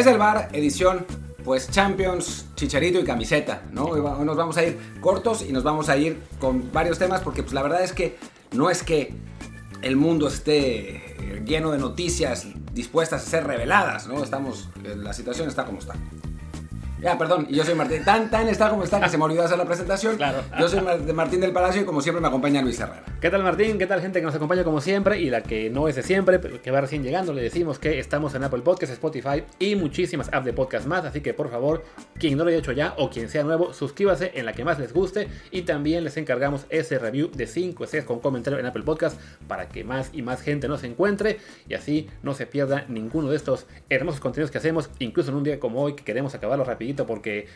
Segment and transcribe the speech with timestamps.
[0.00, 1.04] Desde el bar, edición
[1.44, 3.84] pues Champions, Chicharito y camiseta, ¿no?
[3.84, 7.42] Hoy nos vamos a ir cortos y nos vamos a ir con varios temas porque
[7.42, 8.16] pues la verdad es que
[8.52, 9.12] no es que
[9.82, 14.24] el mundo esté lleno de noticias dispuestas a ser reveladas, ¿no?
[14.24, 15.92] Estamos, la situación está como está.
[17.02, 18.02] Ya, perdón, y yo soy Martín.
[18.02, 20.16] Tan, tan está como está que se me olvidó hacer la presentación.
[20.16, 20.38] Claro.
[20.58, 20.80] Yo soy
[21.12, 23.04] Martín del Palacio y como siempre me acompaña Luis Herrera.
[23.20, 23.76] ¿Qué tal Martín?
[23.76, 25.20] ¿Qué tal gente que nos acompaña como siempre?
[25.20, 28.34] Y la que no es de siempre, que va recién llegando, le decimos que estamos
[28.34, 31.04] en Apple Podcasts, Spotify y muchísimas apps de podcast más.
[31.04, 31.84] Así que por favor,
[32.18, 34.78] quien no lo haya hecho ya o quien sea nuevo, suscríbase en la que más
[34.78, 35.28] les guste.
[35.50, 39.68] Y también les encargamos ese review de 5 estrellas con comentario en Apple Podcast para
[39.68, 43.66] que más y más gente nos encuentre y así no se pierda ninguno de estos
[43.90, 47.48] hermosos contenidos que hacemos, incluso en un día como hoy que queremos acabarlo rapidito porque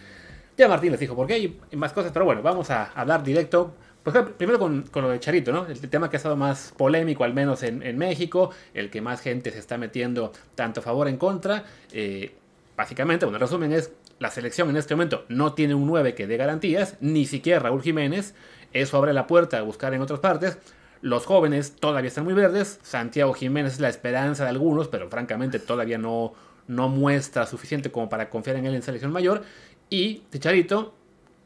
[0.59, 3.75] ya Martín les dijo por qué y más cosas, pero bueno, vamos a hablar directo.
[4.05, 5.67] Pues primero con, lo de Charito, ¿no?
[5.67, 9.51] El tema que ha estado más polémico, al menos en, México, el que más gente
[9.51, 11.65] se está metiendo tanto a favor en contra.
[11.91, 12.35] Eh,
[12.77, 16.27] básicamente, bueno, el resumen es, la selección en este momento no tiene un 9 que
[16.27, 18.35] dé garantías, ni siquiera Raúl Jiménez.
[18.75, 20.59] Eso abre la puerta a buscar en otras partes.
[21.01, 22.81] Los jóvenes todavía están muy verdes.
[22.83, 26.35] Santiago Jiménez es la esperanza de algunos, pero francamente todavía no,
[26.67, 29.45] no muestra suficiente como para confiar en él en selección mayor.
[29.89, 30.95] Y Chicharito,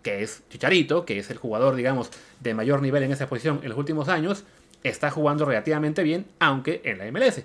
[0.02, 2.10] que es Chicharito, que es el jugador, digamos,
[2.41, 4.44] de mayor nivel en esa posición en los últimos años,
[4.82, 7.42] está jugando relativamente bien, aunque en la MLS.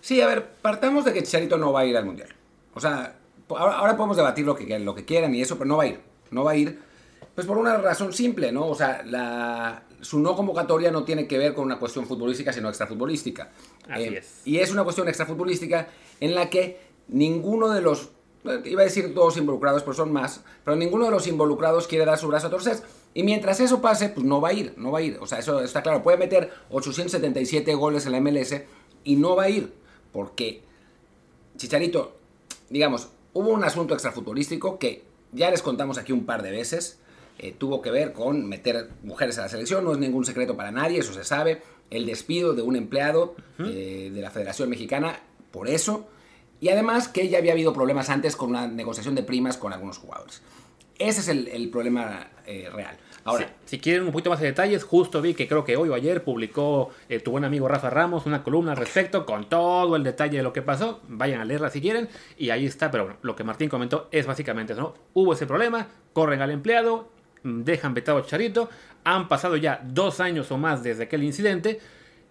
[0.00, 2.28] Sí, a ver, partamos de que Chicharito no va a ir al Mundial.
[2.74, 3.16] O sea,
[3.48, 6.00] ahora, podemos debatir lo que, lo que quieran y eso, pero no va a ir.
[6.30, 6.78] No va a ir,
[7.34, 8.66] pues por una razón simple, ¿no?
[8.66, 12.68] O sea, la, su no convocatoria no tiene que ver con una cuestión futbolística, sino
[12.68, 13.50] extrafutbolística.
[13.88, 14.42] Así eh, es.
[14.44, 15.88] Y es una cuestión extrafutbolística
[16.20, 18.10] en la que ninguno de los
[18.64, 22.18] iba a decir todos involucrados, pero son más, pero ninguno de los involucrados quiere dar
[22.18, 22.78] su brazo a torcer.
[23.12, 25.18] Y mientras eso pase, pues no va a ir, no va a ir.
[25.20, 26.02] O sea, eso está claro.
[26.02, 28.54] Puede meter 877 goles en la MLS
[29.04, 29.72] y no va a ir.
[30.12, 30.62] Porque,
[31.56, 32.16] Chicharito,
[32.68, 35.02] digamos, hubo un asunto extrafutbolístico que
[35.32, 36.98] ya les contamos aquí un par de veces.
[37.38, 40.70] Eh, tuvo que ver con meter mujeres a la selección, no es ningún secreto para
[40.70, 41.62] nadie, eso se sabe.
[41.90, 46.06] El despido de un empleado eh, de la Federación Mexicana por eso.
[46.60, 49.98] Y además que ya había habido problemas antes con una negociación de primas con algunos
[49.98, 50.42] jugadores.
[50.98, 52.98] Ese es el, problema eh, real.
[53.24, 55.94] Ahora, si quieren un poquito más de detalles, justo vi que creo que hoy o
[55.94, 60.04] ayer publicó eh, tu buen amigo Rafa Ramos una columna al respecto con todo el
[60.04, 61.00] detalle de lo que pasó.
[61.08, 62.08] Vayan a leerla si quieren.
[62.36, 64.94] Y ahí está, pero bueno, lo que Martín comentó es básicamente eso, ¿no?
[65.14, 67.08] Hubo ese problema, corren al empleado,
[67.42, 68.68] dejan vetado a Charito.
[69.04, 71.80] Han pasado ya dos años o más desde aquel incidente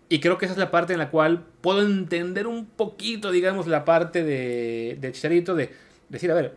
[0.09, 3.67] y creo que esa es la parte en la cual puedo entender un poquito, digamos,
[3.67, 5.71] la parte de, de Chicharito de
[6.09, 6.55] decir, a ver,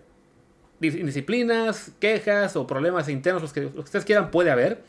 [0.80, 4.82] indisciplinas, quejas o problemas internos, los que, ustedes quieran, puede haber.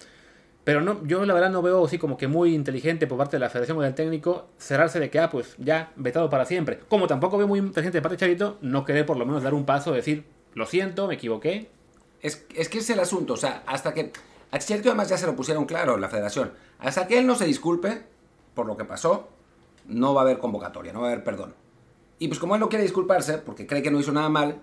[0.63, 3.41] Pero no, yo la verdad no veo así como que muy inteligente por parte de
[3.41, 6.79] la Federación o del técnico cerrarse de que, ah, pues ya, vetado para siempre.
[6.87, 9.53] Como tampoco veo muy inteligente de parte de Chicharito no querer por lo menos dar
[9.53, 10.23] un paso, decir,
[10.53, 11.69] lo siento, me equivoqué.
[12.21, 14.13] Es, es que es el asunto, o sea, hasta que...
[14.51, 16.53] A Chicharito además ya se lo pusieron claro la Federación.
[16.79, 18.03] Hasta que él no se disculpe,
[18.53, 19.29] por lo que pasó,
[19.87, 21.53] no va a haber convocatoria, no va a haber perdón.
[22.19, 24.61] Y pues como él no quiere disculparse porque cree que no hizo nada mal,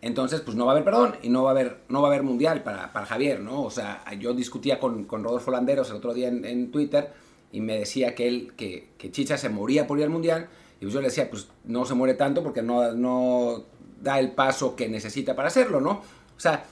[0.00, 2.10] entonces pues no va a haber perdón y no va a haber, no va a
[2.10, 3.62] haber mundial para, para Javier, ¿no?
[3.62, 7.12] O sea, yo discutía con, con Rodolfo Landeros el otro día en, Twitter
[7.52, 10.48] y me decía que él, que, que, Chicha se moría por ir al mundial
[10.80, 13.64] y pues yo le decía, pues no se muere tanto porque no, no
[14.00, 15.90] da el paso que necesita para hacerlo, ¿no?
[16.36, 16.64] O sea,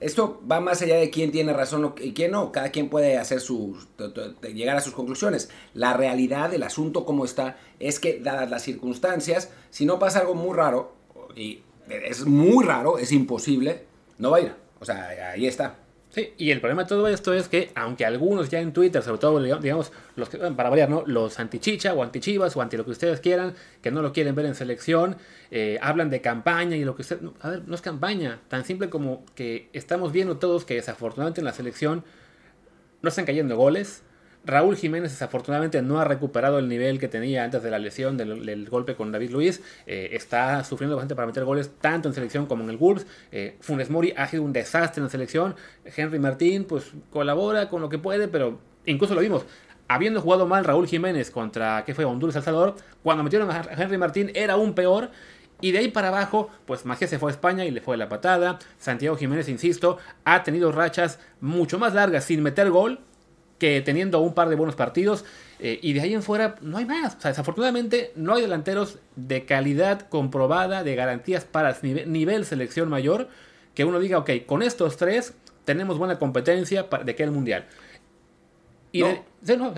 [0.00, 2.52] esto va más allá de quién tiene razón y quién no.
[2.52, 3.40] Cada quien puede hacer
[4.54, 5.50] llegar a sus conclusiones.
[5.74, 10.34] La realidad del asunto como está es que, dadas las circunstancias, si no pasa algo
[10.34, 10.92] muy raro,
[11.34, 13.84] y es muy raro, es imposible,
[14.18, 14.54] no va a ir.
[14.80, 15.76] O sea, ahí está.
[16.10, 19.18] Sí, y el problema de todo esto es que, aunque algunos ya en Twitter, sobre
[19.18, 21.04] todo, digamos, los que, para variar, ¿no?
[21.06, 24.46] Los antichicha o antichivas o anti lo que ustedes quieran, que no lo quieren ver
[24.46, 25.16] en selección,
[25.50, 27.20] eh, hablan de campaña y lo que usted.
[27.40, 31.44] a ver, no es campaña, tan simple como que estamos viendo todos que desafortunadamente en
[31.44, 32.04] la selección
[33.02, 34.02] no están cayendo goles,
[34.48, 38.66] Raúl Jiménez desafortunadamente no ha recuperado el nivel que tenía antes de la lesión del,
[38.70, 39.62] golpe con David Luis.
[39.86, 43.06] Eh, está sufriendo bastante para meter goles tanto en selección como en el Wolves.
[43.30, 45.54] Eh, Funes Mori ha sido un desastre en la selección.
[45.84, 49.44] Henry Martín pues colabora con lo que puede, pero incluso lo vimos.
[49.86, 52.06] Habiendo jugado mal Raúl Jiménez contra, ¿qué fue?
[52.06, 55.10] Honduras El Salvador, cuando metieron a Henry Martín era aún peor.
[55.60, 58.08] Y de ahí para abajo, pues Magia se fue a España y le fue la
[58.08, 58.60] patada.
[58.78, 63.00] Santiago Jiménez, insisto, ha tenido rachas mucho más largas sin meter gol
[63.58, 65.24] que teniendo un par de buenos partidos.
[65.60, 67.16] Eh, y de ahí en fuera no hay más.
[67.16, 73.28] O sea, desafortunadamente no hay delanteros de calidad comprobada, de garantías para nivel, selección mayor,
[73.74, 75.34] que uno diga, ok, con estos tres
[75.64, 77.66] tenemos buena competencia de que el mundial.
[78.92, 79.02] Y,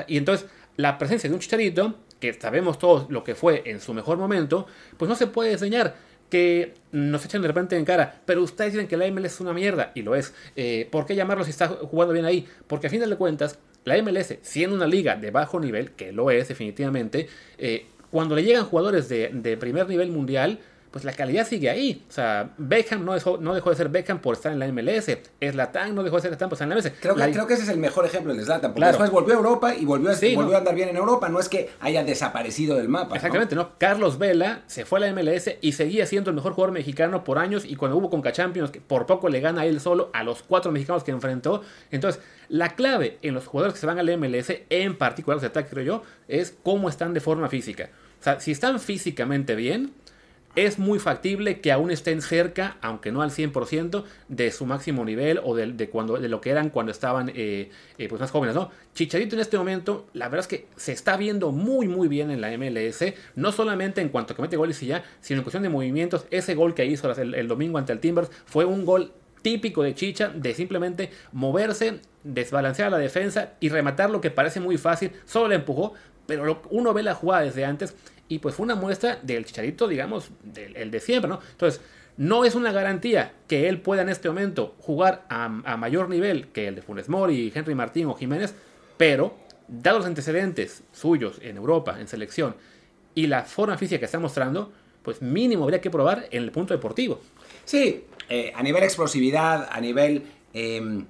[0.06, 3.94] y entonces la presencia de un chicharito, que sabemos todos lo que fue en su
[3.94, 4.66] mejor momento,
[4.96, 5.96] pues no se puede enseñar
[6.30, 9.52] que nos echan de repente en cara, pero ustedes dicen que la MLS es una
[9.52, 10.32] mierda, y lo es.
[10.56, 12.46] Eh, ¿Por qué llamarlo si está jugando bien ahí?
[12.66, 16.30] Porque a fin de cuentas, la MLS, siendo una liga de bajo nivel, que lo
[16.30, 17.28] es definitivamente,
[17.58, 20.58] eh, cuando le llegan jugadores de, de primer nivel mundial,
[20.90, 22.04] pues la calidad sigue ahí.
[22.08, 25.18] O sea, Beckham no dejó, no dejó de ser Beckham por estar en la MLS.
[25.40, 26.92] Zlatan no dejó de ser Zlatan por estar en la MLS.
[27.00, 29.36] Creo que, creo que ese es el mejor ejemplo de Zlatan, porque después volvió a
[29.36, 31.28] Europa y volvió, a, volvió a andar bien en Europa.
[31.28, 33.16] No es que haya desaparecido del mapa.
[33.16, 33.78] Exactamente, ¿no?
[33.78, 37.38] Carlos Vela se fue a la MLS y seguía siendo el mejor jugador mexicano por
[37.38, 40.42] años y cuando hubo Conca Champions, por poco le gana a él solo a los
[40.42, 41.62] cuatro mexicanos que enfrentó.
[41.90, 45.42] Entonces, la clave en los jugadores que se van a la MLS, en particular los
[45.42, 47.90] de ataque, creo yo, es cómo están de forma física.
[48.20, 49.92] O sea, si están físicamente bien,
[50.56, 55.40] es muy factible que aún estén cerca, aunque no al 100%, de su máximo nivel
[55.44, 58.56] o de, cuando, de lo que eran cuando estaban eh, eh, pues más jóvenes.
[58.56, 58.70] ¿no?
[58.94, 62.40] Chicharito en este momento, la verdad es que se está viendo muy muy bien en
[62.40, 65.62] la MLS, no solamente en cuanto a que mete goles y ya, sino en cuestión
[65.62, 66.26] de movimientos.
[66.30, 69.12] Ese gol que hizo el, el domingo ante el Timbers fue un gol
[69.42, 74.76] típico de Chicha, de simplemente moverse, desbalancear la defensa y rematar lo que parece muy
[74.76, 75.94] fácil, solo le empujó,
[76.26, 77.94] pero uno ve la jugada desde antes
[78.30, 81.40] y pues fue una muestra del chicharito, digamos, del el de siempre, ¿no?
[81.50, 81.80] Entonces,
[82.16, 86.68] no es una garantía que él pueda en este momento jugar a, mayor nivel que
[86.68, 88.54] el de Funes Mori, Henry Martín o Jiménez,
[88.96, 89.36] pero,
[89.66, 92.54] dados los antecedentes suyos en Europa, en selección,
[93.16, 94.72] y la forma física que está mostrando,
[95.02, 97.20] pues mínimo habría que probar en el punto deportivo.
[97.64, 100.22] Sí, eh, a nivel explosividad, a nivel
[100.52, 101.04] em,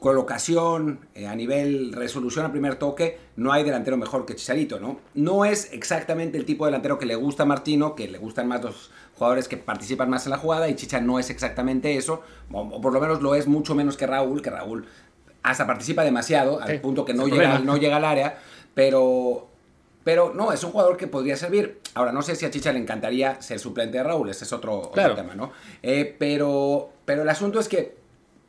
[0.00, 4.98] colocación, eh, a nivel resolución a primer toque, no hay delantero mejor que Chicharito, ¿no?
[5.14, 8.48] No es exactamente el tipo de delantero que le gusta a Martino, que le gustan
[8.48, 12.22] más los jugadores que participan más en la jugada, y Chicha no es exactamente eso,
[12.52, 14.86] o, por lo menos lo es mucho menos que Raúl, que Raúl
[15.42, 18.38] hasta participa demasiado, al punto que no llega, no llega al área,
[18.74, 19.46] pero,
[20.02, 21.80] pero no, es un jugador que podría servir.
[21.94, 24.90] Ahora, no sé si a Chicha le encantaría ser suplente de Raúl, ese es otro,
[24.94, 25.52] tema, ¿no?
[25.82, 27.96] Eh, pero, pero el asunto es que,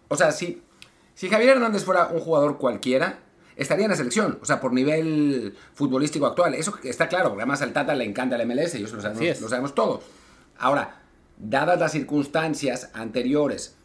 [0.08, 0.62] o sea, sí
[1.16, 3.20] si Javier Hernández fuera un jugador cualquiera,
[3.56, 6.54] estaría en la selección, o sea, por nivel futbolístico actual.
[6.54, 9.42] Eso está claro, porque además al Tata le encanta el MLS, y eso lo sabemos,
[9.42, 10.04] lo sabemos todos.
[10.58, 11.02] Ahora,
[11.38, 13.76] dadas las circunstancias anteriores,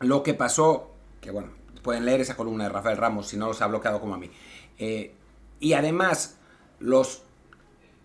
[0.00, 0.90] lo que pasó,
[1.20, 1.50] que bueno,
[1.82, 4.30] pueden leer esa columna de Rafael Ramos si no los ha bloqueado como a mí.
[4.78, 5.14] Eh,
[5.60, 6.36] y además,
[6.80, 7.22] los,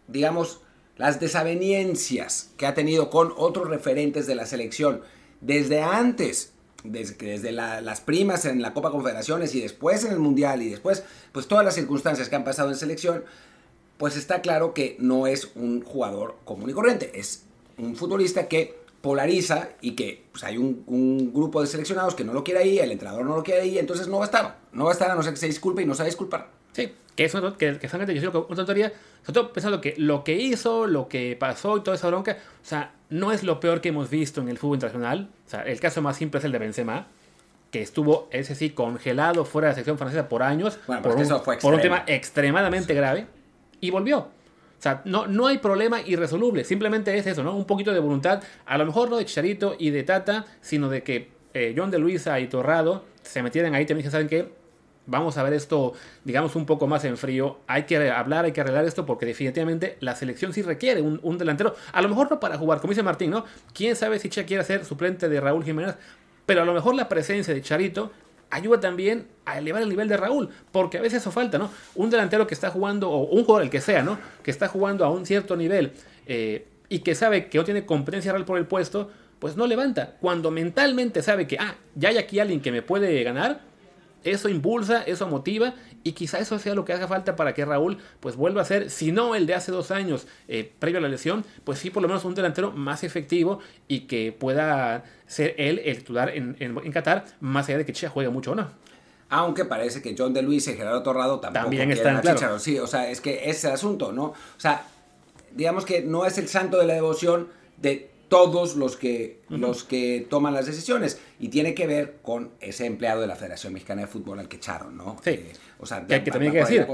[0.08, 0.62] digamos,
[0.98, 5.02] las desavenencias que ha tenido con otros referentes de la selección
[5.42, 6.54] desde antes
[6.84, 11.04] desde, desde las primas en la Copa Confederaciones y después en el Mundial y después,
[11.32, 13.24] pues todas las circunstancias que han pasado en selección,
[13.98, 17.44] pues está claro que no es un jugador común y corriente, es
[17.78, 22.44] un futbolista que polariza y que pues, hay un, grupo de seleccionados que no lo
[22.44, 24.92] quiere ahí, el entrenador no lo quiere ahí, entonces no va a estar, no va
[24.92, 26.50] a estar a no ser que se disculpe y no a disculpar.
[26.74, 28.92] Sí, que es una, que, que yo una tontería,
[29.22, 32.66] sobre todo pensando que lo que hizo, lo que pasó y toda esa bronca, o
[32.66, 35.30] sea, no es lo peor que hemos visto en el fútbol internacional.
[35.46, 37.08] O sea, el caso más simple es el de Benzema,
[37.72, 42.04] que estuvo, ese sí, congelado fuera de la sección francesa por años, por, un, tema
[42.08, 43.28] extremadamente grave,
[43.82, 44.20] y volvió.
[44.20, 47.56] O sea, no, no hay problema irresoluble, simplemente es eso, ¿no?
[47.56, 51.04] Un poquito de voluntad, a lo mejor no de Chicharito y de Tata, sino de
[51.04, 54.50] que eh, John de Luisa y Torrado se metieran ahí también, ¿saben qué?
[55.08, 57.58] Vamos a ver esto, digamos, un poco más en frío.
[57.66, 61.76] Hay que hablar, hay que arreglar esto porque definitivamente la selección sí requiere un, delantero.
[61.92, 63.46] A lo mejor no para jugar, como dice Martín, ¿no?
[63.74, 65.96] Quién sabe si Cha quiere ser suplente de Raúl Jiménez,
[66.46, 68.12] pero a lo mejor la presencia de Charito
[68.50, 71.70] ayuda también a elevar el nivel de Raúl, porque a veces eso falta, ¿no?
[71.96, 74.18] Un delantero que está jugando, o un jugador, el que sea, ¿no?
[74.44, 75.92] Que está jugando a un cierto nivel
[76.26, 80.16] eh, y que sabe que no tiene competencia real por el puesto, pues no levanta.
[80.20, 83.62] Cuando mentalmente sabe que, ah, ya hay aquí alguien que me puede ganar,
[84.32, 87.98] eso impulsa, eso motiva y quizá eso sea lo que haga falta para que Raúl
[88.20, 91.10] pues vuelva a ser, si no el de hace dos años eh, previo a la
[91.10, 95.82] lesión, pues sí por lo menos un delantero más efectivo y que pueda ser él
[95.84, 98.70] el titular en, en, Qatar, más allá de que Chicha juegue mucho o no.
[99.30, 102.60] Aunque parece que John de Luis y Gerardo Torrado tampoco también están claro.
[102.60, 104.24] Sí, o sea, es que ese es el asunto, ¿no?
[104.24, 104.86] O sea,
[105.52, 110.26] digamos que no es el santo de la devoción de todos los que, los que
[110.30, 111.20] toman las decisiones.
[111.40, 114.58] Y tiene que ver con ese empleado de la Federación Mexicana de Fútbol al que
[114.58, 115.18] echaron, ¿no?
[115.24, 115.32] Sí.
[115.32, 116.88] Eh, o sea, que, también hay que decir,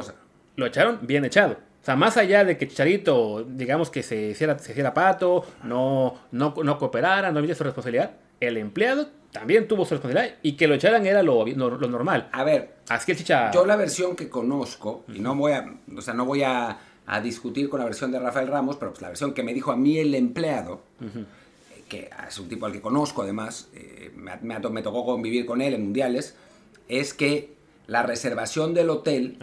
[0.55, 1.53] lo echaron bien echado.
[1.53, 6.17] O sea, más allá de que Chicharito, digamos que se hiciera, se hiciera pato, no,
[6.31, 10.67] no, no cooperara, no tuviera su responsabilidad, el empleado también tuvo su responsabilidad y que
[10.67, 12.29] lo echaran era lo, lo, normal.
[12.31, 13.51] A ver, Así que Chicha...
[13.51, 17.19] yo la versión que conozco, y no voy a, o sea, no voy a a
[17.21, 19.75] discutir con la versión de Rafael Ramos, pero pues la versión que me dijo a
[19.75, 20.81] mí el empleado,
[21.89, 25.73] que es un tipo al que conozco además, eh, me, me, tocó convivir con él
[25.73, 26.35] en mundiales,
[26.87, 27.53] es que
[27.87, 29.37] la reservación del hotel,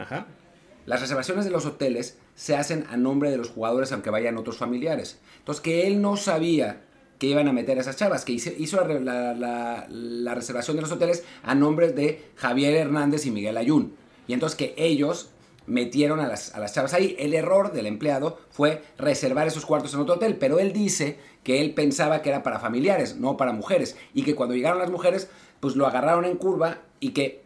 [0.86, 4.56] las reservaciones de los hoteles se hacen a nombre de los jugadores aunque vayan otros
[4.56, 5.18] familiares.
[5.38, 6.82] Entonces que él no sabía
[7.18, 10.76] que iban a meter a esas chavas, que hizo, hizo la, la- la- la reservación
[10.76, 13.94] de los hoteles a nombre de Javier Hernández y Miguel Ayun.
[14.26, 15.28] Y entonces que ellos
[15.70, 17.16] metieron a las, a las chavas ahí.
[17.18, 21.60] El error del empleado fue reservar esos cuartos en otro hotel, pero él dice que
[21.62, 25.30] él pensaba que era para familiares, no para mujeres, y que cuando llegaron las mujeres,
[25.60, 27.42] pues lo agarraron en curva y que,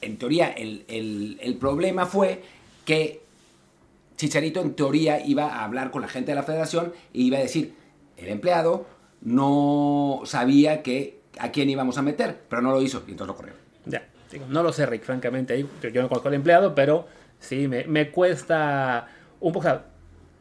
[0.00, 2.42] en teoría, el, el- el problema fue
[2.84, 3.22] que
[4.16, 7.40] Chicharito en teoría iba a hablar con la gente de la federación e iba a
[7.40, 7.74] decir,
[8.16, 8.84] el empleado
[9.22, 13.36] no sabía que a quién íbamos a meter, pero no lo hizo y entonces lo
[13.36, 13.60] corrieron.
[13.86, 14.08] Ya,
[14.48, 15.56] no lo sé, Rick, francamente.
[15.82, 17.06] yo no conozco al empleado, pero
[17.40, 19.06] sí, me, me cuesta
[19.40, 19.60] un poco.
[19.60, 19.84] O sea,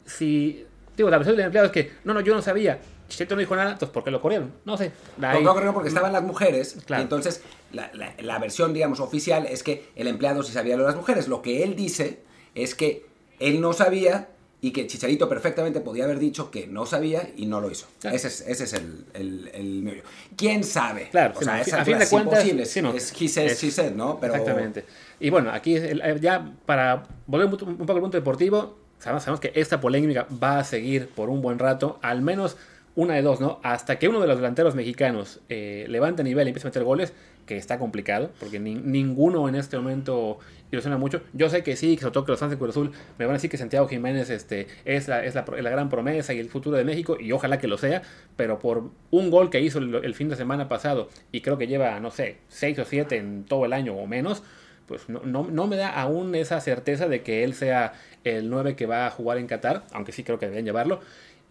[0.06, 0.66] si.
[0.96, 2.80] Digo, la versión del empleado es que, no, no, yo no sabía.
[3.08, 4.52] Chicharito no dijo nada, entonces ¿por qué lo corrieron?
[4.66, 4.92] No sé.
[5.22, 7.02] Ahí- No, corrieron porque estaban las mujeres Claro.
[7.02, 10.84] y entonces la, la- la versión, digamos, oficial es que el empleado sí sabía lo
[10.84, 11.28] de las mujeres.
[11.30, 12.20] Lo que él dice
[12.56, 13.06] es que
[13.40, 14.28] él no sabía
[14.60, 17.86] y que Chicharito perfectamente podía haber dicho que no sabía y no lo hizo.
[18.00, 18.16] Claro.
[18.16, 20.02] Ese es, ese es el, el, el meollo.
[20.36, 21.10] ¿Quién sabe?
[21.12, 22.66] Claro, o sí, sea, no, a fin de es cuentas, imposible.
[22.66, 24.20] sí, no, es he said, es- she said, ¿no?
[24.20, 24.86] Pero, Exactamente.
[25.20, 29.40] Y bueno, aquí eh, ya para volver un, un poco al punto deportivo, sabemos, sabemos
[29.40, 32.58] que esta polémica va a seguir por un buen rato, al menos
[32.96, 33.60] una de dos, ¿no?
[33.62, 37.14] Hasta que uno de los delanteros mexicanos eh, levante nivel y empiece a meter goles,
[37.48, 40.38] que está complicado, porque ni- ninguno en este momento
[40.72, 41.22] ilusiona mucho.
[41.34, 43.32] Yo sé que sí, que sobre todo que los fans de Cruz Azul me van
[43.32, 46.78] a decir que Santiago Jiménez este, es, la, es la, gran promesa y el futuro
[46.78, 48.04] de México, y ojalá que lo sea,
[48.36, 51.68] pero por un gol que hizo el, el fin de semana pasado, y creo que
[51.68, 54.44] lleva, no sé, seis o siete en todo el año o menos,
[54.88, 58.76] pues no, no, no me da aún esa certeza de que él sea el 9
[58.76, 61.02] que va a jugar en Qatar, aunque sí creo que deberían llevarlo.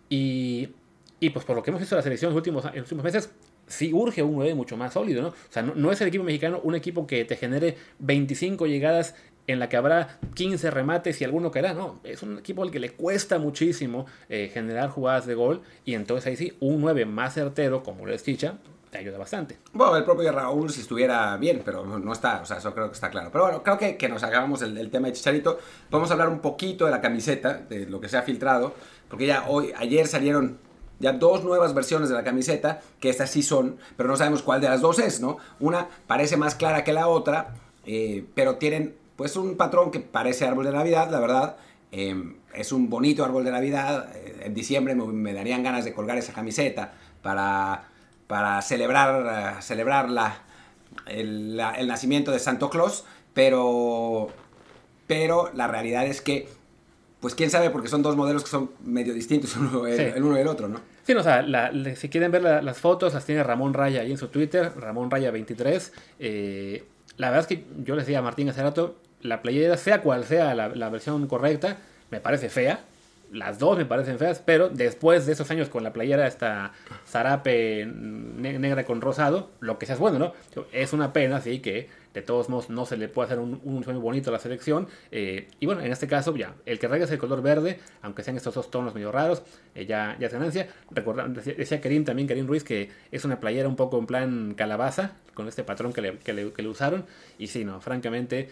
[0.08, 0.70] Y,
[1.20, 2.82] y pues por lo que hemos visto en la selección en los últimos, en los
[2.92, 3.30] últimos meses,
[3.66, 5.28] sí urge un 9 mucho más sólido, ¿no?
[5.28, 9.14] O sea, no, no es el equipo mexicano un equipo que te genere 25 llegadas
[9.46, 12.00] en la que habrá 15 remates y alguno caerá, no.
[12.04, 16.26] Es un equipo al que le cuesta muchísimo eh, generar jugadas de gol y entonces
[16.26, 18.58] ahí sí, un 9 más certero como lo es Chicha,
[18.90, 19.58] te ayuda bastante.
[19.73, 22.94] Bueno, el propio Raúl si estuviera bien, pero no, está, o sea, eso creo que
[22.94, 23.30] está claro.
[23.32, 25.58] Pero bueno, creo que, que nos acabamos el, el tema de Chicharito.
[25.90, 28.75] Podemos hablar un poquito de la camiseta, de lo que se ha filtrado,
[29.08, 30.58] porque ya hoy, ayer salieron
[30.98, 34.60] ya dos nuevas versiones de la camiseta, que estas sí son, pero no sabemos cuál
[34.60, 35.38] de las dos es, ¿no?
[35.60, 40.46] Una parece más clara que la otra, eh, pero tienen pues un patrón que parece
[40.46, 41.56] árbol de Navidad, la verdad.
[41.92, 44.08] Eh, es un bonito árbol de Navidad.
[44.16, 47.84] Eh, en diciembre me, darían ganas de colgar esa camiseta para,
[48.26, 50.08] para celebrar, eh, celebrar
[51.06, 54.28] el, la- el nacimiento de Santo Claus, pero,
[55.06, 56.48] pero la realidad es que,
[57.26, 60.02] pues quién sabe, porque son dos modelos que son medio distintos uno- el, Sí.
[60.14, 60.80] el uno y el otro, ¿no?
[61.02, 63.75] Sí, no, o sea, la- la- si quieren ver la- las fotos, las tiene Ramón
[63.75, 65.92] Raya ahí en su Twitter, Ramón Raya 23.
[66.21, 66.85] Eh,
[67.16, 70.25] la verdad es que yo le decía a Martín hace rato, la playera, sea cual
[70.25, 71.78] sea la, la versión correcta,
[72.12, 72.85] me parece fea.
[73.33, 76.73] Las dos me parecen feas, pero después de esos años con la playera esta
[77.06, 80.33] zarape ne- negra con rosado, lo que sea es bueno, ¿no?
[80.73, 83.85] Es una pena, sí, que de todos modos no se le puede hacer un, un
[83.85, 84.88] sueño bonito a la selección.
[85.11, 88.37] eh, y bueno, en este caso ya, el que es el color verde, aunque sean
[88.37, 89.42] estos dos tonos medio raros,
[89.75, 90.68] eh, ya, ya es ganancia.
[90.90, 95.12] Recorda- decía, Kerim también, Kerim Ruiz, que es una playera un poco en plan calabaza,
[95.35, 97.04] con este patrón que le, que le- que le usaron.
[97.38, 98.49] Y sí, no, francamente,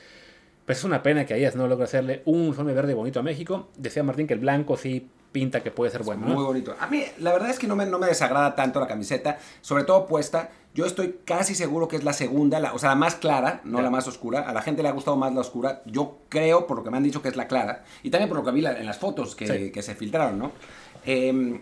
[0.67, 3.69] pues es una pena que Ayas no logre hacerle un uniforme verde bonito a México.
[3.77, 6.35] Decía Martín que el blanco sí pinta que puede ser bueno, ¿no?
[6.35, 6.77] Muy bonito.
[6.79, 9.83] A mí, la verdad es que no me, no me desagrada tanto la camiseta, sobre
[9.85, 10.51] todo puesta.
[10.75, 13.83] Yo estoy casi seguro que es la segunda, la- o sea, la más clara, no
[13.83, 14.41] la más oscura.
[14.49, 15.83] A la gente le ha gustado más la oscura.
[15.87, 17.85] Yo creo, por lo que me han dicho, que es la clara.
[18.03, 19.71] Y también por lo que vi la- en las fotos que, Sí.
[19.73, 20.53] que se filtraron, ¿no?
[21.05, 21.61] Eh,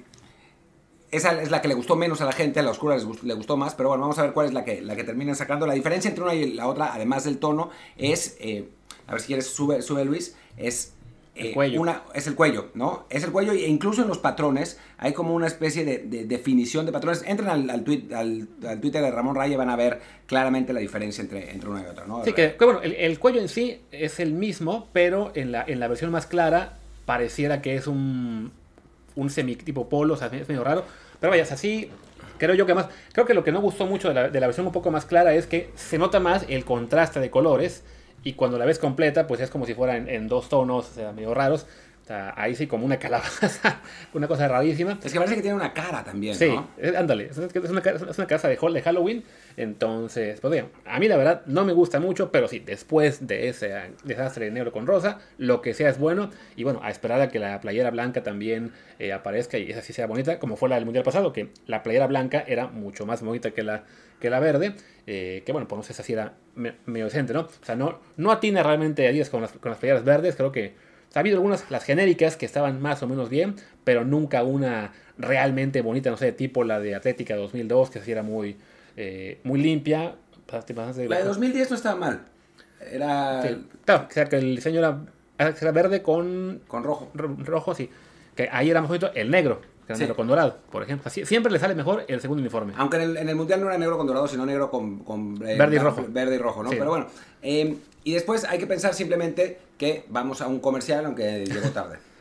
[1.10, 3.34] esa es la que le gustó menos a la gente, a la oscura les le
[3.34, 5.66] gustó más, pero bueno, vamos a ver cuál es la que, la que terminan sacando.
[5.66, 7.68] La diferencia entre una y la otra, además del tono,
[7.98, 8.70] es, eh,
[9.12, 10.94] a ver si quieres, sube, sube Luis, es...
[11.34, 11.80] El eh, cuello.
[11.80, 13.06] Una, es el cuello, ¿no?
[13.08, 16.84] Es el cuello e incluso en los patrones hay como una especie de, de definición
[16.84, 17.24] de patrones.
[17.26, 20.74] Entren al, al, tweet- al- al Twitter de Ramón Raya y van a ver claramente
[20.74, 22.22] la diferencia entre, entre una y otra, ¿no?
[22.22, 25.64] Sí, que, que bueno, el, el cuello en sí es el mismo, pero en la,
[25.66, 26.76] en la versión más clara
[27.06, 28.52] pareciera que es un,
[29.16, 30.84] un semi tipo polo, o sea, es medio raro.
[31.18, 31.88] Pero vaya, es así.
[32.36, 32.88] Creo yo que más.
[33.14, 35.06] Creo que lo que no gustó mucho de la, de la versión un poco más
[35.06, 37.84] clara es que se nota más el contraste de colores.
[38.24, 40.94] Y cuando la ves completa, pues es como si fuera en, en dos tonos, o
[40.94, 41.66] sea, medio raros.
[42.02, 43.80] O sea, ahí sí como una calabaza,
[44.12, 44.98] una cosa rarísima.
[45.04, 46.68] Es que parece que tiene una cara también, Sí, ¿no?
[46.76, 49.22] es- ándale, es una, ca- es una casa de, hall- de Halloween,
[49.56, 53.48] entonces, pues bien, a mí la verdad no me gusta mucho, pero sí, después de
[53.48, 57.20] ese desastre de negro con rosa, lo que sea es bueno, y bueno, a esperar
[57.20, 60.68] a que la playera blanca también eh, aparezca y esa sí sea bonita, como fue
[60.68, 63.84] la del Mundial pasado, que la playera blanca era mucho más bonita que la,
[64.18, 64.74] que la verde,
[65.06, 67.40] eh, que bueno, pues no sé si sí era medio decente, ¿no?
[67.40, 70.52] O sea, no, no atina realmente a 10 con las, con las playeras verdes, creo
[70.52, 70.74] que
[71.14, 75.82] ha habido algunas, las genéricas, que estaban más o menos bien, pero nunca una realmente
[75.82, 78.56] bonita, no sé, tipo la de Atlética 2002, que sí era muy,
[78.96, 80.14] eh, muy limpia.
[81.08, 82.24] La de 2010 no estaba mal.
[82.80, 83.42] Era...
[83.84, 85.04] claro, o sea, que el diseño era,
[85.38, 86.62] era verde con...
[86.66, 87.10] Con rojo.
[87.14, 87.88] rojo, sí.
[88.34, 89.60] Que ahí era más bonito el negro,
[89.98, 91.10] negro con dorado, por ejemplo.
[91.10, 92.72] siempre le sale mejor el segundo uniforme.
[92.76, 95.00] Aunque en el, en el, Mundial no era negro con dorado, sino negro con...
[95.00, 96.04] con eh, verde y rojo.
[96.08, 96.70] Verde y rojo, ¿no?
[96.70, 97.06] Pero bueno,
[97.42, 101.98] eh, y después hay que pensar simplemente que vamos a un comercial, aunque llegó tarde.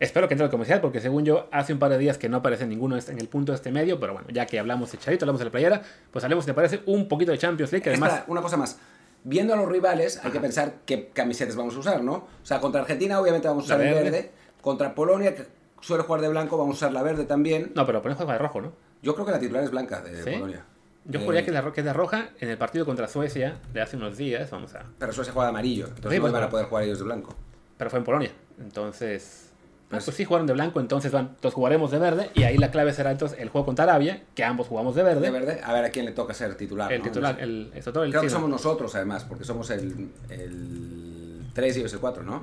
[0.00, 2.36] Espero que entre el comercial, porque según yo, hace un par de días que no
[2.36, 5.24] aparece ninguno en el punto de este medio, pero bueno, ya que hablamos de Charito,
[5.24, 5.82] hablamos de la playera,
[6.12, 7.88] pues hablemos, te parece, un poquito de Champions League.
[7.88, 8.22] además...
[8.28, 8.78] una cosa más.
[9.24, 12.12] Viendo a los rivales, hay que pensar qué camisetas vamos a usar, ¿no?
[12.14, 14.30] O sea, contra Argentina, obviamente, vamos a usar el verde.
[14.60, 15.34] Contra Polonia,
[15.80, 17.72] suele jugar de blanco, vamos a usar la verde también.
[17.74, 18.72] No, pero Polonia juega de rojo, ¿no?
[19.02, 20.64] Yo creo que la titular es blanca de Polonia.
[21.04, 24.50] Yo juraría que, es de roja en el partido contra Suecia de hace unos días.
[24.50, 24.84] Vamos a.
[24.98, 27.34] Pero Suecia juega de amarillo, entonces no pues, van a poder jugar ellos de blanco.
[27.78, 28.30] Pero fue en Polonia,
[28.60, 29.46] entonces.
[29.88, 32.70] Pues, pues, sí jugaron de blanco, entonces van, entonces jugaremos de verde y ahí la
[32.70, 35.20] clave será entonces el juego contra Arabia, que ambos jugamos de verde.
[35.22, 36.92] De verde, a ver a quién le toca ser titular.
[36.92, 41.92] El titular, el, Creo que somos nosotros además, porque somos el, el 3 y ellos
[41.94, 42.42] el 4, ¿no?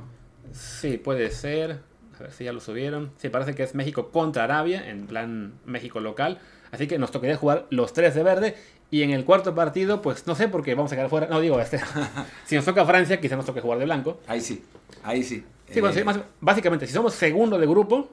[0.53, 1.81] Sí, puede ser.
[2.19, 3.11] A ver si ya lo subieron.
[3.17, 6.39] Sí, parece que es México contra Arabia, en plan México local.
[6.71, 8.55] Así que nos tocaría jugar los tres de verde.
[8.91, 11.27] Y en el cuarto partido, pues no sé por qué vamos a quedar fuera.
[11.27, 11.79] No, digo, este.
[12.45, 14.19] si nos toca Francia, quizá nos toque jugar de blanco.
[14.27, 14.63] Ahí sí,
[15.03, 15.43] ahí sí.
[15.69, 16.05] Sí, eh,
[16.39, 18.09] básicamente, si somos segundo de grupo,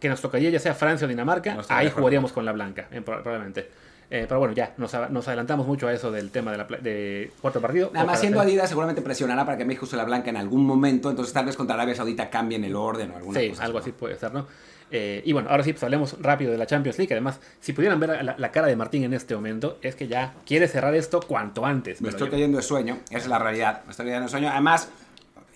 [0.00, 3.70] que nos tocaría ya sea Francia o Dinamarca, ahí jugaríamos con la blanca, eh, probablemente.
[4.08, 7.60] Eh, pero bueno, ya, nos, adelantamos mucho a eso del tema de, la, de cuarto
[7.60, 7.90] partido.
[7.92, 11.10] Nada más siendo Adidas seguramente presionará para que México use la blanca en algún momento,
[11.10, 14.16] entonces tal vez contra Arabia Saudita cambien el orden o alguna sí, algo así puede
[14.16, 14.46] ser, ¿no?
[14.90, 17.12] Eh, y bueno, ahora sí, pues hablemos rápido de la Champions League.
[17.12, 20.68] Además, si pudieran ver la, cara de Martín en este momento, es que ya quiere
[20.68, 22.00] cerrar esto cuanto antes.
[22.00, 23.82] Me estoy cayendo de sueño, esa es la realidad.
[23.84, 24.48] Me estoy cayendo de sueño.
[24.48, 24.88] Además,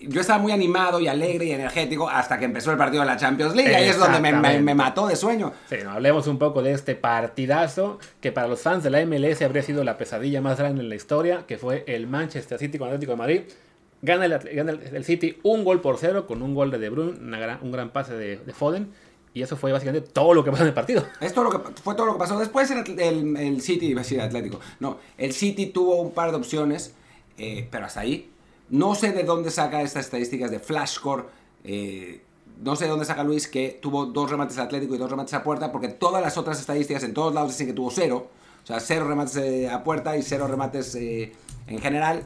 [0.00, 3.16] yo estaba muy animado y alegre y energético hasta que empezó el partido de la
[3.16, 3.74] Champions League.
[3.74, 5.52] Ahí es donde me, mató de sueño.
[5.68, 9.42] Sí, no, hablemos un poco de este partidazo que para los fans de la MLS
[9.42, 12.88] habría sido la pesadilla más grande en la historia, que fue el Manchester City con
[12.88, 13.40] Atlético de Madrid.
[14.02, 17.18] Gana el, City un gol por cero con un gol de De Bruyne,
[17.60, 18.90] un gran pase de, de Foden
[19.32, 21.04] y eso fue básicamente todo lo que pasó en el partido.
[21.20, 22.38] Lo que, fue todo lo que pasó.
[22.38, 24.60] Después el, el, City, iba a decir Atlético.
[24.80, 26.94] No, el City tuvo un par de opciones,
[27.38, 28.28] eh, pero hasta ahí.
[28.70, 31.24] No sé de dónde saca estas estadísticas de Flashcore.
[31.64, 32.22] Eh,
[32.62, 35.42] no sé de dónde saca Luis que tuvo dos remates Atlético y dos remates a
[35.42, 38.30] puerta, porque todas las otras estadísticas en todos lados dicen que tuvo cero.
[38.62, 41.32] O sea, cero remates eh, a puerta y cero remates en
[41.80, 42.24] general.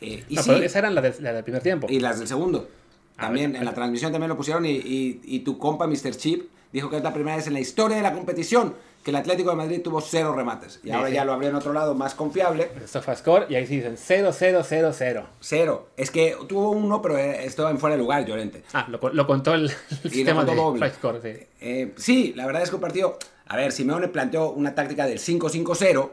[0.00, 1.86] y no, pero esas eran las del primer tiempo.
[1.90, 2.68] Y las del segundo.
[3.16, 4.80] También en la transmisión también lo pusieron y,
[5.22, 6.16] y, tu compa Mr.
[6.16, 9.16] Chip dijo que es la primera vez en la historia de la competición que el
[9.16, 10.80] Atlético de Madrid tuvo cero remates.
[10.84, 12.70] Y ahora ya lo habría en otro lado más confiable.
[12.86, 15.26] score y ahí sí dicen 0, 0, 0, 0.
[15.40, 15.88] Cero.
[15.96, 18.62] Es que tuvo uno, pero estaba en fuera de lugar, Llorente.
[18.74, 19.70] Ah, lo, lo contó el,
[20.10, 20.90] sistema de doble.
[20.90, 21.46] Score, sí.
[21.60, 23.18] Eh, sí, la verdad es que un partido...
[23.46, 26.10] A ver, Simeone planteó una táctica del 5-5-0.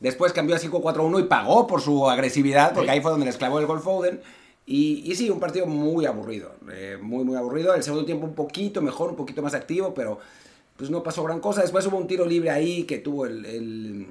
[0.00, 3.60] Después cambió a 5-4-1 y pagó por su agresividad, porque ahí fue donde les clavó
[3.60, 4.20] el gol Foden.
[4.66, 7.72] Y, sí, un partido muy aburrido, eh, muy, muy aburrido.
[7.74, 10.18] El segundo tiempo un poquito mejor, un poquito más activo, pero
[10.76, 11.62] pues no pasó gran cosa.
[11.62, 14.06] Después hubo un tiro libre ahí que tuvo el,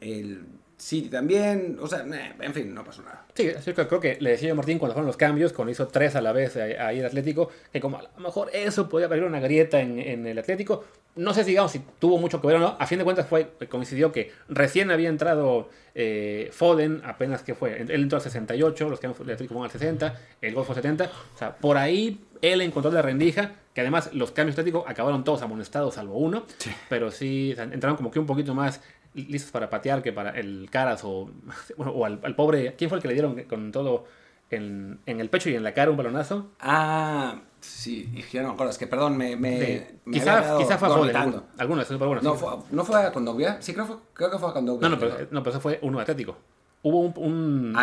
[0.00, 0.44] el,
[0.76, 1.78] City también.
[1.80, 2.04] O sea,
[2.40, 3.26] en fin, no pasó nada.
[3.34, 6.20] Sí, creo que le decía a Martín cuando fueron los cambios, cuando hizo tres a
[6.20, 9.80] la vez ahí el Atlético, que como a lo mejor eso podía abrir una grieta
[9.80, 10.84] en, en el Atlético,
[11.16, 12.76] no sé si, digamos, si tuvo mucho que ver o no.
[12.78, 17.80] A fin de cuentas fue, coincidió que recién había entrado eh, Foden, apenas que fue.
[17.80, 21.10] Él entró al 68, los que fueron al 60, el gol fue 70.
[21.34, 25.40] O sea, por ahí él encontró la rendija, que además los cambios estéticos acabaron todos
[25.40, 26.44] amonestados, salvo uno.
[26.90, 28.82] Pero sí, entraron como que un poquito más
[29.24, 31.30] listos para patear que para el Caras o,
[31.76, 32.74] bueno, o al, pobre.
[32.76, 34.04] ¿Quién fue el que le dieron con todo
[34.50, 36.50] en, en el pecho y en la cara un balonazo?
[36.60, 37.40] Ah.
[37.60, 39.34] Sí, ya no me acuerdo, es que perdón, me.
[39.34, 41.16] me, quizá, quizá fue a Foden.
[41.58, 42.22] Algunos, pero bueno.
[42.22, 43.56] No, fue, ¿No fue a Condovia?
[43.60, 44.88] Sí, creo, creo que fue a Condovia.
[44.88, 46.36] No, no, pero, no, pero eso fue uno atlético.
[46.82, 47.14] Hubo un.
[47.16, 47.74] un...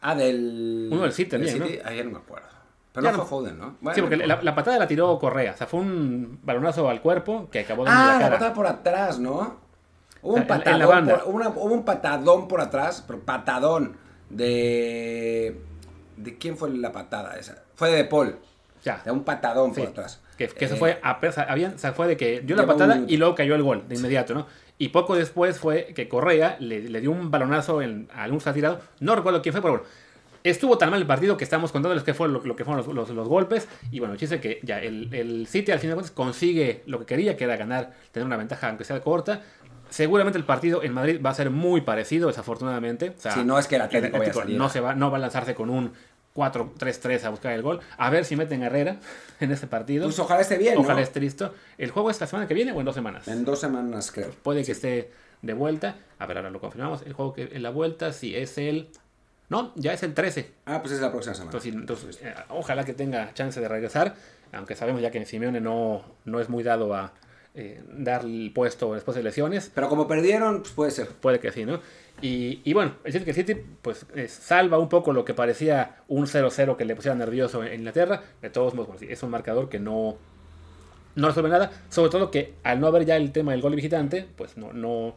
[0.00, 0.88] ah, del.
[0.90, 1.66] Uno del City también, ¿no?
[1.84, 2.48] Ahí no me acuerdo.
[2.92, 3.76] Pero no, fue Foden, ¿no?
[3.92, 5.52] sí, porque la, la, patada la tiró Correa.
[5.52, 8.32] O sea, fue un balonazo al cuerpo que acabó de Ah, la, cara.
[8.34, 9.63] patada por atrás, ¿no?
[10.24, 11.06] Hubo un, patadón.
[11.06, 13.96] Por, una, hubo un patadón por atrás, pero patadón
[14.30, 15.60] de.
[16.16, 17.62] ¿De quién fue la patada esa?
[17.74, 18.38] Fue de Paul.
[18.82, 19.02] Ya.
[19.04, 20.20] De un patadón por atrás.
[20.38, 23.34] Que, que eso fue, a, había, o fue de que dio la patada y luego
[23.34, 24.46] cayó el gol de inmediato, ¿no?
[24.78, 28.80] Y poco después fue que Correa le, le dio un balonazo en, a algún tirado.
[29.00, 29.88] No recuerdo quién fue, pero bueno.
[30.42, 33.28] Estuvo tan mal el partido que estamos contándoles qué fue lo, que fueron los, los,
[33.28, 33.66] golpes.
[33.90, 37.06] Y bueno, chiste que ya el, el City al final de cuentas consigue lo que
[37.06, 39.40] quería, que era ganar, tener una ventaja aunque sea corta.
[39.94, 43.14] Seguramente el partido en Madrid va a ser muy parecido, desafortunadamente.
[43.16, 45.54] si no es que el Atlético, vaya a No, se va, no va a lanzarse
[45.54, 45.92] con un
[46.34, 47.78] 4-3-3 a buscar el gol.
[47.96, 48.96] A ver si meten Herrera
[49.40, 50.06] en ese partido.
[50.06, 51.00] Pues ojalá esté bien, Ojalá ¿no?
[51.00, 51.54] esté listo.
[51.78, 53.28] ¿El juego es la semana que viene o en dos semanas?
[53.28, 54.32] En dos semanas, creo.
[54.42, 55.94] Puede que esté de vuelta.
[56.18, 57.02] A ver, ahora lo confirmamos.
[57.02, 58.88] El juego que en la vuelta, sí, es el...
[59.48, 60.50] No, ya es el 13.
[60.66, 61.56] Ah, pues es la próxima semana.
[61.56, 64.16] Entonces, entonces, eh, ojalá que tenga chance de regresar,
[64.52, 67.12] aunque sabemos ya que Simeone no, no es muy dado a
[67.54, 69.70] eh, dar el puesto después de lesiones.
[69.74, 71.08] Pero como perdieron, pues puede ser.
[71.08, 71.80] Puede que sí, ¿no?
[72.20, 75.34] Y, y bueno, es decir que el City pues eh, salva un poco lo que
[75.34, 78.22] parecía un 0-0 que le pusiera nervioso en Inglaterra.
[78.42, 80.16] De todos modos, bueno, sí, es un marcador que no,
[81.14, 81.70] no resuelve nada.
[81.90, 84.72] Sobre todo que al no haber ya el tema del gol visitante, pues no...
[84.72, 85.14] no,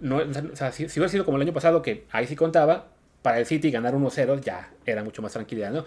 [0.00, 2.88] no o sea, si, si hubiera sido como el año pasado, que ahí sí contaba,
[3.22, 5.84] para el City ganar 1-0 ya era mucho más tranquilidad, ¿no?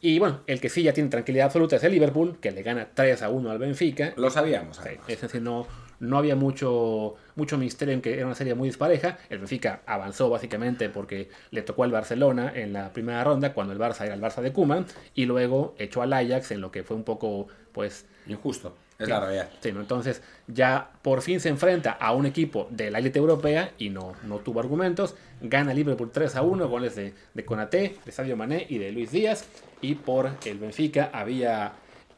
[0.00, 2.88] Y bueno, el que sí ya tiene tranquilidad absoluta es el Liverpool, que le gana
[2.94, 4.12] 3 a 1 al Benfica.
[4.16, 4.76] Lo sabíamos.
[4.76, 5.04] Sí, además.
[5.08, 5.66] es decir, no,
[6.00, 9.18] no había mucho, mucho misterio en que era una serie muy dispareja.
[9.28, 13.78] El Benfica avanzó básicamente porque le tocó al Barcelona en la primera ronda, cuando el
[13.80, 16.96] Barça era el Barça de Koeman, y luego echó al Ajax en lo que fue
[16.96, 18.06] un poco, pues...
[18.26, 18.76] Injusto.
[18.98, 19.48] Es sí, la realidad.
[19.60, 19.80] sí, ¿no?
[19.80, 24.14] Entonces ya por fin se enfrenta a un equipo de la élite europea y no,
[24.24, 25.14] no tuvo argumentos.
[25.40, 29.12] Gana Liverpool 3 a 1, goles de, de Konaté, de Sadio Mané y de Luis
[29.12, 29.44] Díaz.
[29.80, 31.74] Y por el Benfica había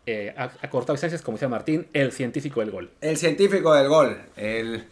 [0.06, 2.90] eh, acortado distancias, como decía Martín, el científico del gol.
[3.02, 4.18] El científico del gol.
[4.36, 4.84] El,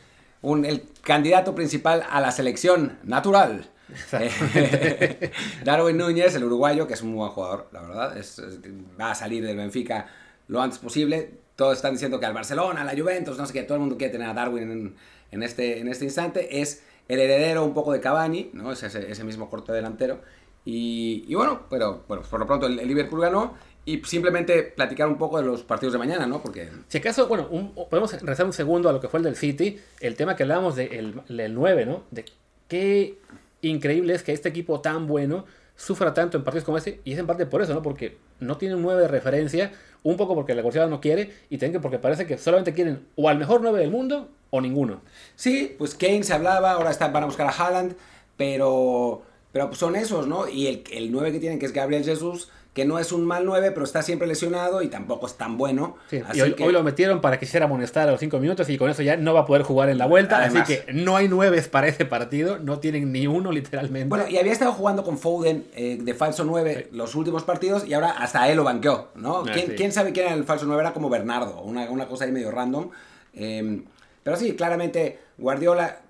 [0.42, 3.64] un- el candidato principal a la selección natural.
[5.64, 8.18] Darwin Núñez, el uruguayo, que es un muy buen jugador, la verdad.
[8.18, 8.59] es- es-
[9.01, 10.07] va a salir del Benfica
[10.48, 11.31] lo antes posible.
[11.59, 13.97] Todos están diciendo que al Barcelona, a la Juventus, no sé qué, todo el mundo
[13.97, 14.94] quiere tener a Darwin
[15.33, 16.61] en, este, en este instante.
[16.61, 18.71] Es el heredero un poco de Cavani, ¿no?
[18.71, 20.21] Es ese, ese mismo corte delantero.
[20.64, 23.55] Y, bueno, pero bueno, por lo pronto el, el Liverpool ganó.
[23.85, 26.40] Y simplemente platicar un poco de los partidos de mañana, ¿no?
[26.40, 29.35] Porque Si acaso, bueno, un- podemos regresar un segundo a lo que fue el del
[29.35, 32.05] City, el tema que hablábamos del del 9, ¿no?
[32.12, 32.25] De
[32.68, 33.18] qué
[33.62, 35.44] increíble es que este equipo tan bueno
[35.75, 37.83] sufra tanto en partidos como este, y es en parte por eso, ¿no?
[37.83, 41.59] Porque no tiene un 9 de referencia, un poco porque la Corsiada no quiere, y
[41.59, 45.01] también que porque parece que solamente quieren o al mejor 9 del mundo o ninguno.
[45.37, 47.97] Sí, pues Kane se hablaba, ahora están, van a buscar a Haaland,
[48.37, 50.49] pero, pero pues son esos, ¿no?
[50.49, 53.45] Y el, el 9 que tienen, que es Gabriel Jesús, que no es un mal
[53.45, 55.97] 9, pero está siempre lesionado y tampoco es tan bueno.
[56.09, 58.39] Sí, así y hoy, que, hoy lo metieron para que hiciera amonestar a los 5
[58.39, 60.63] minutos y con eso ya no va a poder jugar en la vuelta, Además.
[60.63, 64.09] así que no hay 9 para ese partido, no tienen ni uno literalmente.
[64.09, 67.95] Bueno, y había estado jugando con Foden eh, de falso 9 los últimos partidos y
[67.95, 69.39] ahora hasta él lo banqueó, ¿no?
[69.39, 69.75] Ah, ¿Quién, sí.
[69.77, 70.81] quién sabe quién era el falso 9?
[70.81, 72.91] Era como Bernardo, una, una cosa ahí medio random.
[73.35, 73.83] Eh,
[74.23, 76.01] pero sí, claramente Guardiola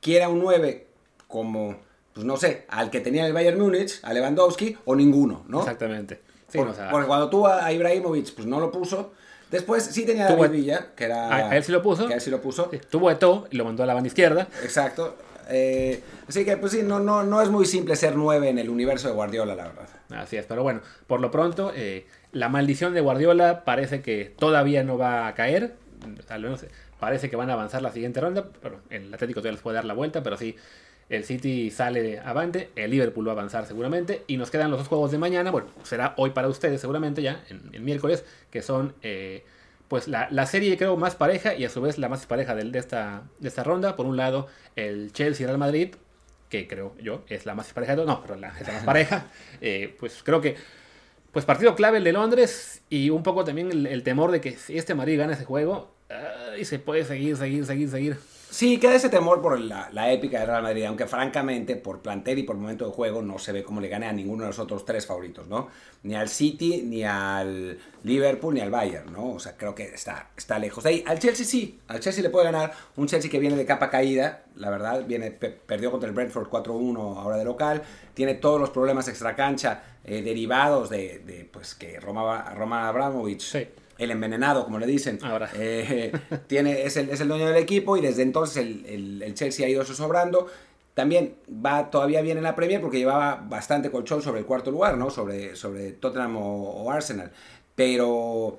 [0.00, 0.86] quiere a un 9
[1.26, 1.76] como,
[2.18, 5.60] pues no sé, al que tenía el Bayern Múnich, a Lewandowski o ninguno, ¿no?
[5.60, 6.20] Exactamente.
[6.48, 9.12] Sí, Por- o sea, porque cuando tuvo a Ibrahimovic, pues no lo puso.
[9.52, 11.28] Después sí tenía a David Villa, que era...
[11.28, 12.08] A- a él sí lo puso.
[12.08, 12.68] Que a él sí lo puso.
[12.72, 14.48] sí, tuvo Eto'o y lo mandó a la banda izquierda.
[14.64, 15.14] Exacto.
[15.48, 18.68] Eh, así que, pues sí, no, no, no es muy simple ser nueve en el
[18.68, 19.88] universo de Guardiola, la verdad.
[20.10, 24.82] Así es, pero bueno, por lo pronto, eh, la maldición de Guardiola parece que todavía
[24.82, 25.76] no va a caer.
[26.28, 28.44] Al menos eh, parece que van a avanzar la siguiente ronda.
[28.60, 30.56] Pero el Atlético todavía les puede dar la vuelta, pero sí,
[31.08, 34.24] el City sale avante, el Liverpool va a avanzar seguramente.
[34.26, 35.50] Y nos quedan los dos juegos de mañana.
[35.50, 39.44] Bueno, será hoy para ustedes seguramente ya, en, el miércoles, que son eh,
[39.88, 42.72] pues la, la serie creo más pareja y a su vez la más pareja del-
[42.72, 43.96] de, esta, de esta ronda.
[43.96, 45.94] Por un lado, el Chelsea-Real Madrid,
[46.50, 48.08] que creo yo es la más pareja de todos.
[48.08, 49.26] No, pero la, es la más pareja.
[49.60, 50.56] Eh, pues creo que
[51.32, 54.52] pues partido clave el de Londres y un poco también el, el temor de que
[54.56, 55.94] si este Madrid gana ese juego,
[56.58, 58.16] y se puede seguir, seguir, seguir, seguir.
[58.50, 62.42] Sí, queda ese temor por la, épica de Real Madrid, aunque francamente por plantel y
[62.44, 64.86] por momento de juego no se ve cómo le gane a ninguno de los otros
[64.86, 65.68] tres favoritos, ¿no?
[66.02, 69.32] Ni al City, ni al Liverpool, ni al Bayern, ¿no?
[69.34, 70.82] O sea, creo que está, está lejos.
[70.84, 73.66] de ahí, al Chelsea sí, al Chelsea le puede ganar un Chelsea que viene de
[73.66, 77.82] capa caída, la verdad, viene, pe- perdió contra el Brentford 4-1 ahora de local,
[78.14, 83.68] tiene todos los problemas extracancha eh, derivados de, pues que Roma, Roman Abramovich Sí.
[83.98, 85.50] El envenenado, como le dicen, Ahora.
[85.54, 86.12] eh,
[86.46, 89.66] tiene, es, el, es el dueño del equipo y desde entonces el, el- el Chelsea
[89.66, 90.46] ha ido sobrando.
[90.94, 94.96] También va todavía bien en la Premier porque llevaba bastante colchón sobre el cuarto lugar,
[94.98, 95.10] ¿no?
[95.10, 96.42] Sobre, sobre Tottenham o,
[96.84, 97.30] o Arsenal.
[97.76, 98.58] Pero,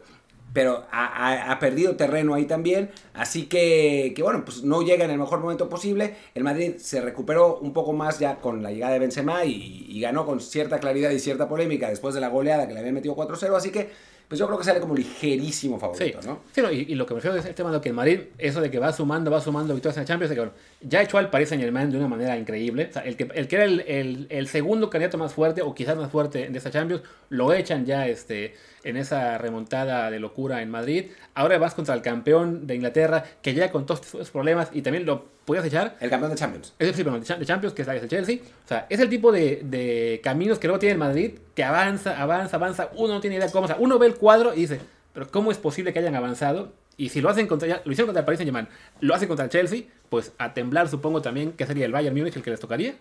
[0.53, 2.91] pero ha, ha- ha perdido terreno ahí también.
[3.13, 6.15] Así que, que, bueno, pues no llega en el mejor momento posible.
[6.33, 9.99] El Madrid se recuperó un poco más ya con la llegada de Benzema y, y
[9.99, 13.15] ganó con cierta claridad y cierta polémica después de la goleada que le habían metido
[13.15, 13.53] 4-0.
[13.57, 13.89] Así que,
[14.29, 16.39] pues yo creo que sale como ligerísimo Sí, favorito, ¿no?
[16.53, 18.19] Sí, no, y, y lo que me refiero es el tema de que el Madrid,
[18.37, 21.01] eso de que va sumando, va sumando victorias en la Champions, de que, bueno, ya
[21.01, 22.87] echó al Paris Saint Germain de una manera increíble.
[22.89, 25.73] O sea, el, que, el que era el, el- el segundo candidato más fuerte, o
[25.73, 30.61] quizás más fuerte de esta Champions, lo echan ya este, en esa remontada de locura
[30.61, 31.07] en Madrid.
[31.33, 35.05] Ahora vas contra el campeón de Inglaterra, que ya con todos esos problemas y también
[35.05, 35.97] lo podías echar.
[35.99, 36.73] El campeón de Champions.
[36.79, 38.37] Es el tipo de Champions, que es el Chelsea.
[38.65, 42.21] O sea, es el tipo de, de caminos que luego tiene el Madrid, que avanza,
[42.21, 42.89] avanza, avanza.
[42.95, 43.65] Uno no tiene idea cómo.
[43.65, 44.79] O sea, uno ve el cuadro y dice,
[45.13, 46.71] pero ¿cómo es posible que hayan avanzado?
[46.97, 48.67] Y si lo hacen contra, lo hicieron contra el Paris Saint-Germain,
[48.99, 52.35] lo hacen contra el Chelsea, pues a temblar supongo también que sería el Bayern Múnich
[52.35, 52.95] el que les tocaría.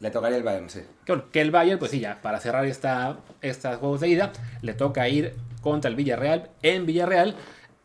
[0.00, 0.80] Le tocaría el Bayern, sí.
[1.04, 4.32] Que, bueno, que el Bayern, pues sí, ya, para cerrar esta, estos juegos de ida,
[4.62, 7.36] le toca ir contra el Villarreal en Villarreal,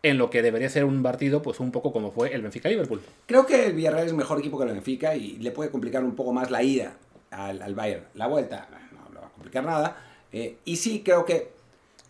[0.02, 3.02] en lo que debería ser un partido, pues un poco como fue el Benfica-Liverpool.
[3.26, 6.16] Creo que el Villarreal es mejor equipo que el Benfica y le puede complicar un
[6.16, 6.94] poco más la ida
[7.32, 8.06] al, al Bayern.
[8.14, 9.98] La vuelta no le va a complicar nada.
[10.32, 11.56] Eh, y sí, creo que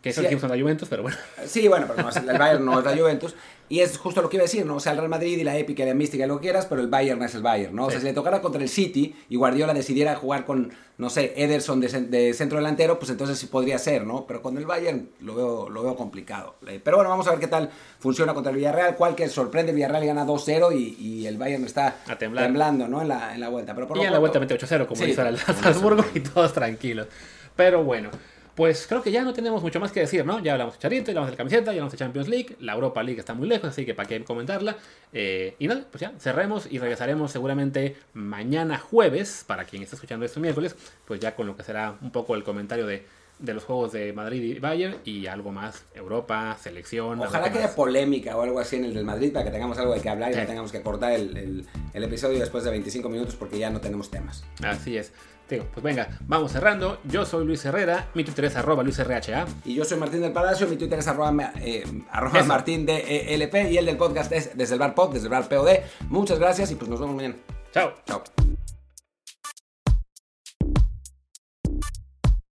[0.05, 1.17] que es el equipo de la Juventus, pero bueno.
[1.47, 3.33] Sí, bueno, pero no, el Bayern no es la Juventus.
[3.67, 4.75] Y es justo lo que iba a decir, ¿no?
[4.75, 6.67] O sea, el Real Madrid y la épica y la mística y lo que quieras,
[6.67, 7.88] pero el Bayern no es el Bayern, ¿no?
[7.88, 11.34] O sea, si le tocara contra el City y Guardiola decidiera jugar con, no sé,
[11.36, 14.28] Ederson de, de, centro delantero, pues entonces sí podría ser, ¿no?
[14.28, 16.56] Pero con el Bayern lo veo, lo veo complicado.
[16.67, 18.95] Eh, pero bueno, vamos a ver qué tal funciona contra el Villarreal.
[18.95, 23.01] Cual que sorprende, el Villarreal gana 2-0 y, y, el Bayern está temblando, ¿no?
[23.01, 23.73] En la, en la vuelta.
[23.73, 26.54] Pero por y en la vuelta mete 8-0, como sí, hizo el Salzburgo, y todos
[26.54, 27.08] tranquilos.
[27.56, 28.12] Pero bueno.
[28.55, 30.39] Pues creo que ya no tenemos mucho más que decir, ¿no?
[30.39, 33.03] Ya hablamos de Charito, ya hablamos de camiseta, ya hablamos de Champions League, la Europa
[33.03, 34.77] League está muy lejos, así que para qué comentarla.
[35.11, 40.25] Eh, y nada, pues ya, cerremos y regresaremos seguramente mañana jueves, para quien esté escuchando
[40.25, 43.05] esto miércoles, pues ya con lo que será un poco el comentario de,
[43.39, 47.19] de los juegos de Madrid y Bayern y algo más, Europa, selección.
[47.19, 49.93] Ojalá que haya polémica o algo así en el del Madrid para que tengamos algo
[49.93, 53.09] de que hablar y no tengamos que cortar el, el, el episodio después de 25
[53.09, 54.45] minutos porque ya no tenemos temas.
[54.63, 55.11] Así es.
[55.49, 56.99] Digo, pues venga, vamos cerrando.
[57.05, 59.45] Yo soy Luis Herrera, mi Twitter es arroba luisrha.
[59.63, 63.71] Y yo soy Martín del Palacio, mi Twitter es arroba, eh, arroba Martín de ELP
[63.71, 65.79] y el del podcast es desde el bar pod, desde el bar POD.
[66.10, 67.36] Muchas gracias y pues nos vemos mañana.
[67.71, 67.93] Chao.
[68.05, 68.23] Chao.